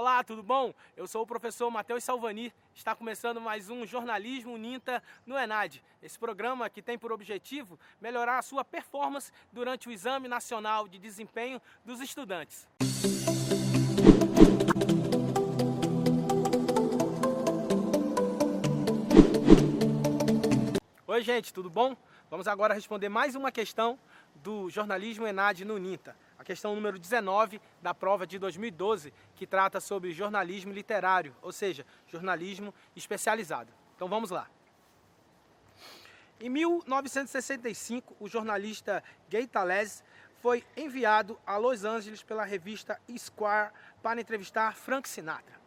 Olá, 0.00 0.22
tudo 0.22 0.44
bom? 0.44 0.72
Eu 0.96 1.08
sou 1.08 1.22
o 1.22 1.26
professor 1.26 1.68
Matheus 1.72 2.04
Salvani. 2.04 2.54
Está 2.72 2.94
começando 2.94 3.40
mais 3.40 3.68
um 3.68 3.84
Jornalismo 3.84 4.56
Ninta 4.56 5.02
no 5.26 5.36
ENAD. 5.36 5.82
Esse 6.00 6.16
programa 6.16 6.70
que 6.70 6.80
tem 6.80 6.96
por 6.96 7.10
objetivo 7.10 7.76
melhorar 8.00 8.38
a 8.38 8.42
sua 8.42 8.64
performance 8.64 9.32
durante 9.52 9.88
o 9.88 9.90
Exame 9.90 10.28
Nacional 10.28 10.86
de 10.86 11.00
Desempenho 11.00 11.60
dos 11.84 12.00
Estudantes. 12.00 12.68
Oi, 21.08 21.22
gente, 21.22 21.52
tudo 21.52 21.68
bom? 21.68 21.96
Vamos 22.30 22.46
agora 22.46 22.72
responder 22.72 23.08
mais 23.08 23.34
uma 23.34 23.50
questão 23.50 23.98
do 24.36 24.70
jornalismo 24.70 25.26
ENAD 25.26 25.64
no 25.64 25.78
NINTA 25.78 26.16
a 26.38 26.44
questão 26.44 26.74
número 26.74 26.98
19 26.98 27.60
da 27.82 27.92
prova 27.92 28.24
de 28.24 28.38
2012, 28.38 29.12
que 29.34 29.46
trata 29.46 29.80
sobre 29.80 30.12
jornalismo 30.12 30.72
literário, 30.72 31.34
ou 31.42 31.50
seja, 31.50 31.84
jornalismo 32.06 32.72
especializado. 32.94 33.72
Então 33.96 34.08
vamos 34.08 34.30
lá. 34.30 34.48
Em 36.40 36.48
1965, 36.48 38.14
o 38.20 38.28
jornalista 38.28 39.02
Gay 39.28 39.48
Talese 39.48 40.04
foi 40.40 40.64
enviado 40.76 41.36
a 41.44 41.56
Los 41.56 41.84
Angeles 41.84 42.22
pela 42.22 42.44
revista 42.44 43.00
Esquire 43.08 43.72
para 44.00 44.20
entrevistar 44.20 44.76
Frank 44.76 45.08
Sinatra. 45.08 45.58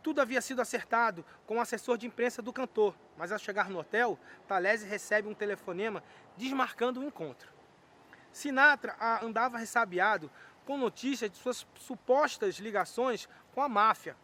Tudo 0.00 0.20
havia 0.20 0.40
sido 0.40 0.62
acertado 0.62 1.24
com 1.44 1.56
o 1.56 1.60
assessor 1.60 1.98
de 1.98 2.06
imprensa 2.06 2.40
do 2.40 2.52
cantor, 2.52 2.94
mas 3.16 3.32
ao 3.32 3.38
chegar 3.38 3.68
no 3.68 3.80
hotel, 3.80 4.16
Talese 4.46 4.86
recebe 4.86 5.26
um 5.26 5.34
telefonema 5.34 6.02
desmarcando 6.36 7.00
o 7.00 7.04
encontro. 7.04 7.61
Sinatra 8.32 8.96
andava 9.22 9.58
ressabiado 9.58 10.30
com 10.64 10.78
notícias 10.78 11.30
de 11.30 11.36
suas 11.36 11.66
supostas 11.74 12.56
ligações 12.56 13.28
com 13.54 13.60
a 13.60 13.68
máfia 13.68 14.16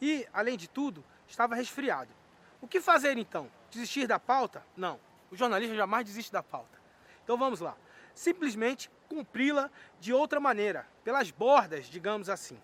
e, 0.00 0.26
além 0.32 0.56
de 0.56 0.68
tudo, 0.68 1.04
estava 1.26 1.54
resfriado. 1.54 2.12
O 2.60 2.68
que 2.68 2.80
fazer 2.80 3.16
então? 3.16 3.50
Desistir 3.70 4.06
da 4.06 4.18
pauta? 4.18 4.64
Não. 4.76 5.00
O 5.30 5.36
jornalista 5.36 5.74
jamais 5.74 6.04
desiste 6.04 6.32
da 6.32 6.42
pauta. 6.42 6.78
Então 7.24 7.36
vamos 7.36 7.60
lá. 7.60 7.76
Simplesmente 8.14 8.90
cumpri-la 9.08 9.70
de 10.00 10.12
outra 10.12 10.40
maneira, 10.40 10.86
pelas 11.04 11.30
bordas, 11.30 11.86
digamos 11.86 12.28
assim. 12.28 12.60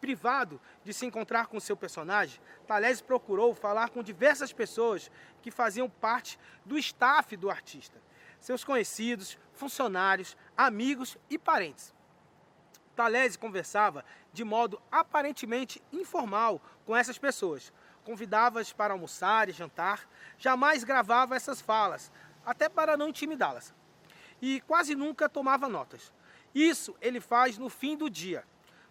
Privado 0.00 0.60
de 0.84 0.92
se 0.92 1.06
encontrar 1.06 1.46
com 1.46 1.58
seu 1.58 1.76
personagem, 1.76 2.40
Talese 2.66 3.02
procurou 3.02 3.54
falar 3.54 3.90
com 3.90 4.02
diversas 4.02 4.52
pessoas 4.52 5.10
que 5.42 5.50
faziam 5.50 5.88
parte 5.88 6.38
do 6.64 6.78
staff 6.78 7.36
do 7.36 7.50
artista 7.50 7.98
seus 8.46 8.64
conhecidos, 8.64 9.38
funcionários, 9.52 10.36
amigos 10.56 11.18
e 11.28 11.38
parentes. 11.38 11.94
Talese 12.94 13.38
conversava 13.38 14.04
de 14.32 14.42
modo 14.42 14.80
aparentemente 14.90 15.82
informal 15.92 16.60
com 16.86 16.96
essas 16.96 17.18
pessoas. 17.18 17.72
Convidava-as 18.04 18.72
para 18.72 18.94
almoçar 18.94 19.48
e 19.48 19.52
jantar, 19.52 20.08
jamais 20.38 20.84
gravava 20.84 21.36
essas 21.36 21.60
falas, 21.60 22.10
até 22.44 22.68
para 22.68 22.96
não 22.96 23.08
intimidá-las. 23.08 23.74
E 24.40 24.60
quase 24.62 24.94
nunca 24.94 25.28
tomava 25.28 25.68
notas. 25.68 26.12
Isso 26.54 26.96
ele 27.02 27.20
faz 27.20 27.58
no 27.58 27.68
fim 27.68 27.96
do 27.96 28.08
dia, 28.08 28.44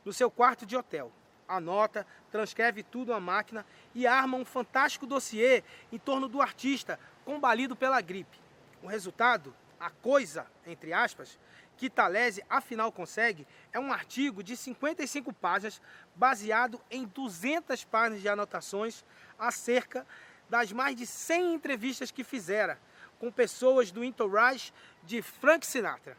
no 0.04 0.14
seu 0.14 0.30
quarto 0.30 0.66
de 0.66 0.76
hotel. 0.76 1.12
Anota, 1.48 2.06
transcreve 2.32 2.84
tudo 2.84 3.14
à 3.14 3.20
máquina 3.20 3.66
e 3.94 4.06
arma 4.06 4.38
um 4.38 4.46
fantástico 4.46 5.06
dossiê 5.06 5.64
em 5.92 5.98
torno 5.98 6.28
do 6.28 6.42
artista 6.42 7.00
combalido 7.24 7.76
pela 7.76 8.02
gripe. 8.02 8.40
O 8.84 8.88
resultado, 8.88 9.56
a 9.80 9.90
coisa, 9.90 10.48
entre 10.66 10.94
aspas, 10.94 11.40
que 11.78 11.90
Talese 11.90 12.44
afinal 12.50 12.92
consegue 12.92 13.48
é 13.72 13.80
um 13.80 13.92
artigo 13.92 14.42
de 14.42 14.56
55 14.56 15.34
páginas, 15.34 15.82
baseado 16.16 16.82
em 16.90 17.06
200 17.06 17.84
páginas 17.86 18.22
de 18.22 18.30
anotações 18.30 19.04
acerca 19.38 20.06
das 20.50 20.72
mais 20.72 20.96
de 20.96 21.06
100 21.06 21.56
entrevistas 21.56 22.12
que 22.12 22.24
fizera 22.24 22.80
com 23.20 23.32
pessoas 23.32 23.92
do 23.92 24.04
entourage 24.04 24.72
de 25.04 25.22
Frank 25.22 25.66
Sinatra. 25.66 26.18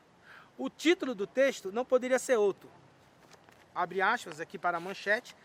O 0.59 0.69
título 0.69 1.15
do 1.15 1.27
texto 1.27 1.71
não 1.71 1.85
poderia 1.85 2.19
ser 2.19 2.37
outro. 2.37 2.71
Abre 3.75 4.01
aspas 4.01 4.41
aqui 4.41 4.59
para 4.59 4.79
a 4.79 4.81
manchete. 4.81 5.37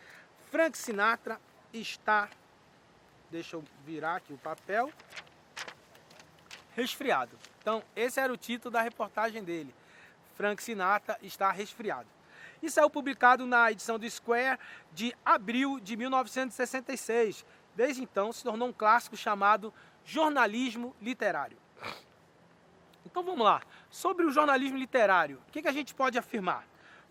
Frank 0.50 0.78
Sinatra 0.78 1.40
está. 1.74 2.30
Deixa 3.30 3.56
eu 3.56 3.64
virar 3.86 4.18
aqui 4.18 4.34
o 4.34 4.38
papel 4.38 4.92
resfriado. 6.76 7.38
Então, 7.60 7.84
esse 7.96 8.20
era 8.20 8.32
o 8.32 8.38
título 8.38 8.72
da 8.72 8.82
reportagem 8.82 9.44
dele. 9.44 9.74
Frank 10.36 10.62
Sinatra 10.62 11.18
está 11.22 11.52
resfriado. 11.52 12.08
E 12.62 12.70
saiu 12.70 12.90
publicado 12.90 13.46
na 13.46 13.72
edição 13.72 13.98
do 13.98 14.10
Square 14.10 14.60
de 14.94 15.16
abril 15.26 15.80
de 15.80 15.98
1966. 15.98 17.46
Desde 17.76 18.04
então, 18.04 18.32
se 18.32 18.44
tornou 18.44 18.68
um 18.68 18.74
clássico 18.74 19.18
chamado 19.18 19.74
Jornalismo 20.06 20.96
Literário. 21.02 21.58
Então 23.06 23.24
vamos 23.24 23.44
lá. 23.44 23.62
Sobre 23.90 24.26
o 24.26 24.32
jornalismo 24.32 24.78
literário, 24.78 25.42
o 25.48 25.52
que 25.52 25.68
a 25.68 25.72
gente 25.72 25.94
pode 25.94 26.18
afirmar? 26.18 26.66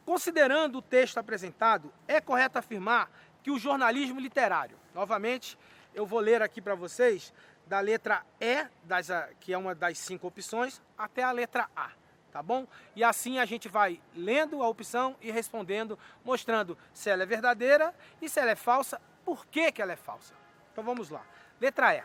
Considerando 0.04 0.78
o 0.78 0.82
texto 0.82 1.18
apresentado, 1.18 1.92
é 2.08 2.20
correto 2.20 2.58
afirmar 2.58 3.10
que 3.42 3.50
o 3.50 3.58
jornalismo 3.58 4.18
literário, 4.18 4.78
novamente, 4.94 5.58
eu 5.94 6.06
vou 6.06 6.20
ler 6.20 6.42
aqui 6.42 6.60
para 6.60 6.74
vocês, 6.74 7.32
da 7.70 7.78
letra 7.78 8.26
E, 8.40 8.66
das, 8.82 9.06
que 9.38 9.52
é 9.52 9.56
uma 9.56 9.76
das 9.76 9.96
cinco 9.96 10.26
opções, 10.26 10.82
até 10.98 11.22
a 11.22 11.30
letra 11.30 11.70
A, 11.76 11.92
tá 12.32 12.42
bom? 12.42 12.66
E 12.96 13.04
assim 13.04 13.38
a 13.38 13.44
gente 13.44 13.68
vai 13.68 14.02
lendo 14.12 14.60
a 14.60 14.68
opção 14.68 15.14
e 15.20 15.30
respondendo, 15.30 15.96
mostrando 16.24 16.76
se 16.92 17.08
ela 17.08 17.22
é 17.22 17.26
verdadeira 17.26 17.94
e 18.20 18.28
se 18.28 18.40
ela 18.40 18.50
é 18.50 18.56
falsa, 18.56 19.00
por 19.24 19.46
que, 19.46 19.70
que 19.70 19.80
ela 19.80 19.92
é 19.92 19.96
falsa. 19.96 20.34
Então 20.72 20.82
vamos 20.82 21.10
lá. 21.10 21.24
Letra 21.60 21.94
E. 21.94 22.02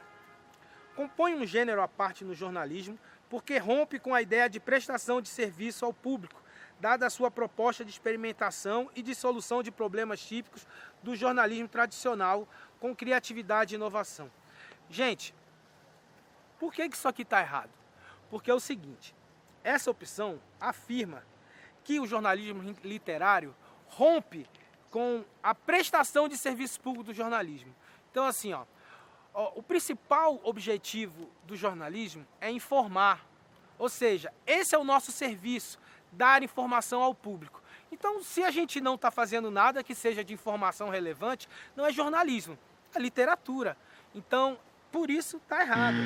Compõe 0.96 1.34
um 1.34 1.48
gênero 1.48 1.82
à 1.82 1.88
parte 1.88 2.24
no 2.24 2.36
jornalismo 2.36 3.00
porque 3.28 3.58
rompe 3.58 3.98
com 3.98 4.14
a 4.14 4.22
ideia 4.22 4.48
de 4.48 4.60
prestação 4.60 5.20
de 5.20 5.30
serviço 5.30 5.84
ao 5.84 5.92
público, 5.92 6.40
dada 6.80 7.08
a 7.08 7.10
sua 7.10 7.32
proposta 7.32 7.84
de 7.84 7.90
experimentação 7.90 8.88
e 8.96 9.02
de 9.02 9.16
solução 9.16 9.64
de 9.64 9.72
problemas 9.72 10.20
típicos 10.20 10.68
do 11.02 11.16
jornalismo 11.16 11.68
tradicional 11.68 12.48
com 12.80 12.96
criatividade 12.96 13.74
e 13.74 13.78
inovação. 13.78 14.30
Gente, 14.92 15.34
por 16.60 16.74
que, 16.74 16.84
isso 16.86 17.08
aqui 17.08 17.22
está 17.22 17.42
errado? 17.42 17.72
Porque 18.30 18.50
é 18.50 18.54
o 18.54 18.60
seguinte, 18.60 19.16
essa 19.64 19.90
opção 19.92 20.40
afirma 20.60 21.24
que 21.84 22.00
o 22.00 22.08
jornalismo 22.08 22.76
literário 22.84 23.56
rompe 23.88 24.48
com 24.90 25.24
a 25.44 25.54
prestação 25.54 26.28
de 26.28 26.38
serviço 26.38 26.80
público 26.80 27.06
do 27.06 27.14
jornalismo. 27.14 27.74
Então, 28.12 28.26
assim, 28.26 28.54
ó, 28.54 28.66
o 29.56 29.62
principal 29.62 30.40
objetivo 30.44 31.30
do 31.44 31.56
jornalismo 31.56 32.26
é 32.40 32.50
informar. 32.50 33.26
Ou 33.78 33.90
seja, 33.90 34.34
esse 34.48 34.74
é 34.74 34.78
o 34.78 34.84
nosso 34.84 35.12
serviço, 35.12 35.78
dar 36.12 36.42
informação 36.42 37.02
ao 37.02 37.14
público. 37.14 37.62
Então, 37.92 38.24
se 38.24 38.44
a 38.44 38.52
gente 38.52 38.80
não 38.80 38.96
está 38.96 39.12
fazendo 39.12 39.52
nada 39.52 39.84
que 39.84 39.94
seja 39.94 40.24
de 40.24 40.34
informação 40.34 40.90
relevante, 40.90 41.50
não 41.76 41.86
é 41.86 41.92
jornalismo, 41.92 42.58
é 42.94 43.00
literatura. 43.00 43.78
Então, 44.14 44.58
por 44.96 45.10
isso 45.10 45.36
está 45.36 45.60
errado. 45.60 45.98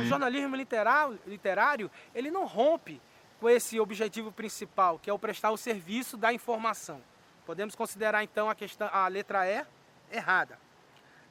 O 0.00 0.06
jornalismo 0.06 0.56
literário, 0.56 1.90
ele 2.14 2.30
não 2.30 2.46
rompe 2.46 2.98
com 3.38 3.46
esse 3.46 3.78
objetivo 3.78 4.32
principal, 4.32 4.98
que 4.98 5.10
é 5.10 5.12
o 5.12 5.18
prestar 5.18 5.50
o 5.50 5.58
serviço 5.58 6.16
da 6.16 6.32
informação. 6.32 7.02
Podemos 7.44 7.74
considerar 7.74 8.24
então 8.24 8.48
a, 8.48 8.54
questão, 8.54 8.88
a 8.90 9.06
letra 9.06 9.46
E 9.46 9.66
errada. 10.10 10.58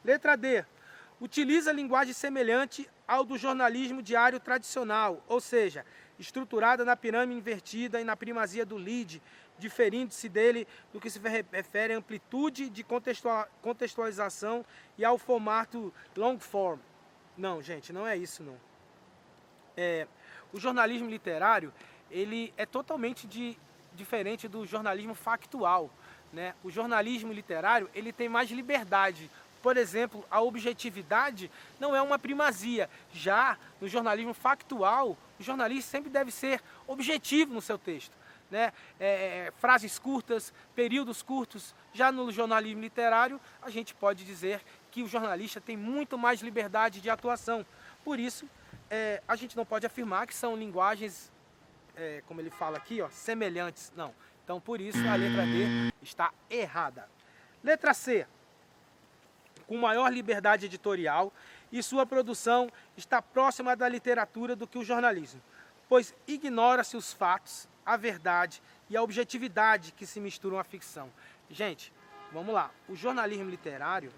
Letra 0.05 0.37
D. 0.37 0.63
Utiliza 1.19 1.71
linguagem 1.71 2.13
semelhante 2.13 2.87
ao 3.07 3.23
do 3.23 3.35
jornalismo 3.35 4.03
diário 4.03 4.39
tradicional, 4.39 5.23
ou 5.27 5.41
seja, 5.41 5.83
estruturada 6.19 6.85
na 6.85 6.95
pirâmide 6.95 7.39
invertida 7.39 7.99
e 7.99 8.03
na 8.03 8.15
primazia 8.15 8.63
do 8.63 8.77
lead, 8.77 9.19
diferindo-se 9.57 10.29
dele 10.29 10.67
do 10.93 10.99
que 10.99 11.09
se 11.09 11.19
refere 11.51 11.95
à 11.95 11.97
amplitude 11.97 12.69
de 12.69 12.85
contextualização 13.63 14.63
e 14.99 15.03
ao 15.03 15.17
formato 15.17 15.91
long 16.15 16.37
form. 16.37 16.79
Não, 17.37 17.61
gente, 17.61 17.93
não 17.93 18.07
é 18.07 18.15
isso 18.17 18.43
não. 18.43 18.57
É, 19.75 20.07
o 20.53 20.59
jornalismo 20.59 21.09
literário 21.09 21.73
ele 22.09 22.53
é 22.57 22.65
totalmente 22.65 23.25
de, 23.25 23.57
diferente 23.93 24.47
do 24.47 24.65
jornalismo 24.65 25.15
factual. 25.15 25.89
Né? 26.31 26.53
O 26.63 26.69
jornalismo 26.69 27.31
literário 27.31 27.89
ele 27.95 28.11
tem 28.11 28.27
mais 28.27 28.49
liberdade. 28.51 29.29
Por 29.61 29.77
exemplo, 29.77 30.25
a 30.29 30.41
objetividade 30.41 31.51
não 31.79 31.95
é 31.95 32.01
uma 32.01 32.17
primazia. 32.17 32.89
Já 33.13 33.57
no 33.79 33.87
jornalismo 33.87 34.33
factual, 34.33 35.17
o 35.39 35.43
jornalista 35.43 35.91
sempre 35.91 36.09
deve 36.09 36.31
ser 36.31 36.61
objetivo 36.87 37.53
no 37.53 37.61
seu 37.61 37.77
texto. 37.77 38.11
Né? 38.49 38.73
É, 38.99 39.47
é 39.47 39.53
frases 39.59 39.97
curtas, 39.97 40.53
períodos 40.75 41.21
curtos. 41.21 41.73
Já 41.93 42.11
no 42.11 42.31
jornalismo 42.31 42.81
literário, 42.81 43.39
a 43.61 43.69
gente 43.69 43.93
pode 43.93 44.25
dizer 44.25 44.61
que 44.91 45.01
o 45.01 45.07
jornalista 45.07 45.61
tem 45.61 45.77
muito 45.77 46.17
mais 46.17 46.41
liberdade 46.41 46.99
de 46.99 47.09
atuação. 47.09 47.65
Por 48.03 48.19
isso, 48.19 48.47
é, 48.89 49.23
a 49.27 49.35
gente 49.35 49.55
não 49.55 49.65
pode 49.65 49.85
afirmar 49.85 50.27
que 50.27 50.35
são 50.35 50.55
linguagens, 50.55 51.31
é, 51.95 52.21
como 52.27 52.41
ele 52.41 52.51
fala 52.51 52.77
aqui, 52.77 53.01
ó, 53.01 53.09
semelhantes. 53.09 53.91
Não. 53.95 54.13
Então, 54.43 54.59
por 54.59 54.81
isso, 54.81 54.99
a 55.07 55.15
letra 55.15 55.45
D 55.45 55.93
está 56.01 56.31
errada. 56.49 57.07
Letra 57.63 57.93
C. 57.93 58.27
Com 59.65 59.77
maior 59.77 60.11
liberdade 60.11 60.65
editorial 60.65 61.31
e 61.71 61.81
sua 61.81 62.05
produção 62.05 62.69
está 62.97 63.21
próxima 63.21 63.75
da 63.75 63.87
literatura 63.87 64.55
do 64.55 64.67
que 64.67 64.77
o 64.77 64.83
jornalismo, 64.83 65.41
pois 65.87 66.13
ignora-se 66.27 66.97
os 66.97 67.13
fatos, 67.13 67.69
a 67.85 67.95
verdade 67.95 68.61
e 68.89 68.97
a 68.97 69.01
objetividade 69.01 69.93
que 69.93 70.05
se 70.05 70.19
misturam 70.19 70.59
à 70.59 70.63
ficção. 70.65 71.09
Gente, 71.49 71.93
vamos 72.33 72.53
lá. 72.53 72.71
O 72.89 72.95
jornalismo 72.95 73.49
literário, 73.49 74.11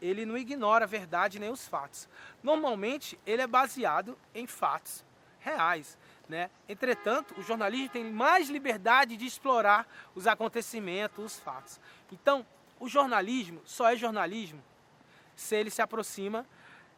ele 0.00 0.24
não 0.24 0.36
ignora 0.36 0.84
a 0.84 0.88
verdade 0.88 1.38
nem 1.38 1.50
os 1.50 1.66
fatos. 1.66 2.08
Normalmente, 2.42 3.18
ele 3.26 3.42
é 3.42 3.46
baseado 3.46 4.16
em 4.34 4.46
fatos 4.46 5.04
reais. 5.40 5.98
Né? 6.28 6.48
Entretanto, 6.68 7.34
o 7.38 7.42
jornalismo 7.42 7.88
tem 7.88 8.04
mais 8.04 8.48
liberdade 8.48 9.16
de 9.16 9.26
explorar 9.26 9.86
os 10.14 10.26
acontecimentos, 10.26 11.24
os 11.24 11.38
fatos. 11.38 11.80
Então, 12.12 12.46
o 12.78 12.88
jornalismo 12.88 13.60
só 13.64 13.92
é 13.92 13.96
jornalismo 13.96 14.62
se 15.34 15.56
ele 15.56 15.70
se 15.70 15.82
aproxima 15.82 16.46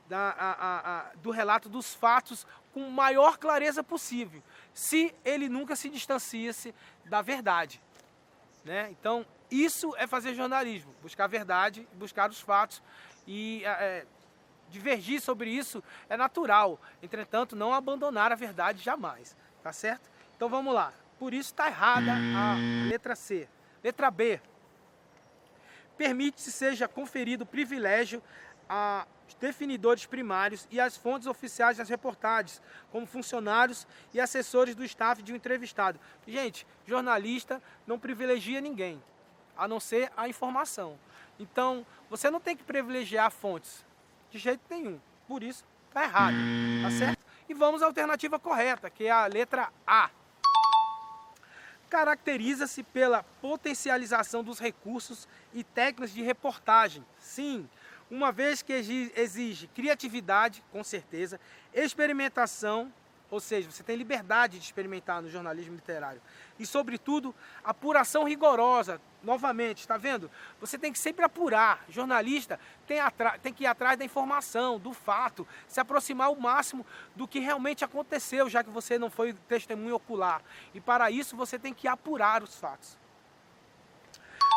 da, 0.08 0.30
a, 0.30 0.98
a, 0.98 1.14
do 1.16 1.30
relato 1.30 1.68
dos 1.68 1.94
fatos 1.94 2.46
com 2.72 2.90
maior 2.90 3.38
clareza 3.38 3.82
possível, 3.82 4.42
se 4.74 5.14
ele 5.24 5.48
nunca 5.48 5.76
se 5.76 5.88
distanciasse 5.88 6.74
da 7.04 7.22
verdade. 7.22 7.80
Né? 8.64 8.88
Então, 8.90 9.26
isso 9.52 9.94
é 9.96 10.06
fazer 10.06 10.34
jornalismo, 10.34 10.94
buscar 11.02 11.24
a 11.24 11.28
verdade, 11.28 11.86
buscar 11.94 12.30
os 12.30 12.40
fatos 12.40 12.82
e 13.26 13.62
é, 13.64 14.06
divergir 14.70 15.20
sobre 15.20 15.50
isso 15.50 15.84
é 16.08 16.16
natural. 16.16 16.80
Entretanto, 17.02 17.54
não 17.54 17.74
abandonar 17.74 18.32
a 18.32 18.34
verdade 18.34 18.82
jamais. 18.82 19.36
Tá 19.62 19.72
certo? 19.72 20.10
Então 20.34 20.48
vamos 20.48 20.74
lá. 20.74 20.92
Por 21.18 21.32
isso 21.32 21.50
está 21.50 21.68
errada 21.68 22.12
a 22.12 22.56
letra 22.88 23.14
C. 23.14 23.48
Letra 23.84 24.10
B. 24.10 24.40
Permite-se 25.96 26.50
seja 26.50 26.88
conferido 26.88 27.46
privilégio 27.46 28.20
a 28.68 29.06
definidores 29.38 30.06
primários 30.06 30.66
e 30.70 30.80
às 30.80 30.96
fontes 30.96 31.26
oficiais 31.26 31.76
das 31.76 31.88
reportagens, 31.88 32.60
como 32.90 33.06
funcionários 33.06 33.86
e 34.12 34.20
assessores 34.20 34.74
do 34.74 34.84
staff 34.84 35.22
de 35.22 35.32
um 35.32 35.36
entrevistado. 35.36 35.98
Gente, 36.26 36.66
jornalista 36.86 37.62
não 37.86 37.98
privilegia 37.98 38.60
ninguém, 38.60 39.02
a 39.56 39.66
não 39.68 39.80
ser 39.80 40.10
a 40.16 40.28
informação. 40.28 40.98
Então, 41.38 41.84
você 42.08 42.30
não 42.30 42.40
tem 42.40 42.56
que 42.56 42.62
privilegiar 42.62 43.30
fontes, 43.30 43.84
de 44.30 44.38
jeito 44.38 44.62
nenhum. 44.70 45.00
Por 45.26 45.42
isso, 45.42 45.64
está 45.88 46.04
errado, 46.04 46.36
tá 46.82 46.90
certo? 46.90 47.24
E 47.48 47.54
vamos 47.54 47.82
à 47.82 47.86
alternativa 47.86 48.38
correta, 48.38 48.88
que 48.88 49.04
é 49.04 49.10
a 49.10 49.26
letra 49.26 49.68
A. 49.86 50.10
Caracteriza-se 51.90 52.82
pela 52.82 53.22
potencialização 53.42 54.42
dos 54.42 54.58
recursos 54.58 55.28
e 55.52 55.62
técnicas 55.62 56.12
de 56.12 56.22
reportagem. 56.22 57.04
Sim, 57.18 57.68
uma 58.10 58.32
vez 58.32 58.62
que 58.62 58.72
exige 58.72 59.66
criatividade, 59.68 60.62
com 60.72 60.82
certeza, 60.82 61.40
experimentação 61.74 62.92
ou 63.32 63.40
seja, 63.40 63.70
você 63.70 63.82
tem 63.82 63.96
liberdade 63.96 64.58
de 64.58 64.64
experimentar 64.66 65.22
no 65.22 65.30
jornalismo 65.30 65.74
literário. 65.74 66.20
E, 66.58 66.66
sobretudo, 66.66 67.34
apuração 67.64 68.24
rigorosa. 68.24 69.00
Novamente, 69.22 69.78
está 69.78 69.96
vendo? 69.96 70.30
Você 70.60 70.78
tem 70.78 70.92
que 70.92 70.98
sempre 70.98 71.24
apurar. 71.24 71.82
Jornalista 71.88 72.60
tem, 72.86 72.98
tem 73.42 73.54
que 73.54 73.64
ir 73.64 73.66
atrás 73.66 73.98
da 73.98 74.04
informação, 74.04 74.78
do 74.78 74.92
fato, 74.92 75.48
se 75.66 75.80
aproximar 75.80 76.30
o 76.30 76.38
máximo 76.38 76.84
do 77.16 77.26
que 77.26 77.38
realmente 77.38 77.82
aconteceu, 77.82 78.50
já 78.50 78.62
que 78.62 78.68
você 78.68 78.98
não 78.98 79.08
foi 79.08 79.32
testemunho 79.48 79.94
ocular. 79.94 80.42
E, 80.74 80.80
para 80.80 81.10
isso, 81.10 81.34
você 81.34 81.58
tem 81.58 81.72
que 81.72 81.88
apurar 81.88 82.42
os 82.42 82.60
fatos. 82.60 82.98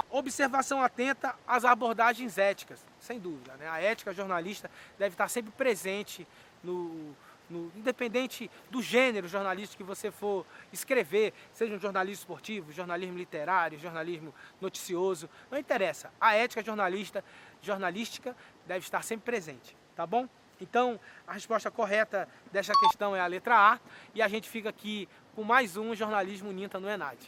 Observação 0.10 0.84
atenta 0.84 1.34
às 1.48 1.64
abordagens 1.64 2.38
éticas, 2.38 2.86
sem 3.00 3.22
dúvida. 3.22 3.56
Né? 3.56 3.70
A 3.70 3.82
ética 3.82 4.14
jornalista 4.14 4.70
deve 5.00 5.14
estar 5.14 5.30
sempre 5.30 5.54
presente 5.54 6.28
no, 6.62 7.16
no, 7.50 7.72
independente 7.76 8.50
do 8.70 8.82
gênero 8.82 9.28
jornalístico 9.28 9.84
que 9.84 9.88
você 9.88 10.12
for 10.12 10.46
escrever, 10.72 11.34
seja 11.54 11.76
um 11.76 11.80
jornalismo 11.80 12.22
esportivo, 12.22 12.72
jornalismo 12.72 13.18
literário, 13.18 13.80
jornalismo 13.80 14.34
noticioso, 14.60 15.30
não 15.50 15.58
interessa. 15.58 16.12
A 16.20 16.34
ética 16.36 16.64
jornalista, 16.64 17.24
jornalística 17.62 18.36
deve 18.66 18.80
estar 18.80 19.04
sempre 19.04 19.26
presente, 19.26 19.76
tá 19.96 20.06
bom? 20.06 20.28
Então, 20.60 21.00
a 21.28 21.34
resposta 21.34 21.70
correta 21.70 22.28
desta 22.52 22.74
questão 22.80 23.16
é 23.16 23.20
a 23.20 23.28
letra 23.28 23.56
A 23.56 23.80
e 24.14 24.22
a 24.22 24.28
gente 24.28 24.50
fica 24.50 24.70
aqui 24.70 25.08
com 25.36 25.44
mais 25.44 25.76
um 25.76 25.94
jornalismo 25.94 26.52
Ninta 26.52 26.80
no 26.80 26.90
Enad. 26.90 27.20